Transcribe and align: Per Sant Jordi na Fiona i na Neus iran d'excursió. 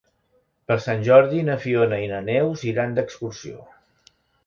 Per 0.71 0.77
Sant 0.85 1.03
Jordi 1.09 1.45
na 1.51 1.59
Fiona 1.67 2.01
i 2.07 2.09
na 2.15 2.25
Neus 2.33 2.67
iran 2.73 2.99
d'excursió. 2.99 3.67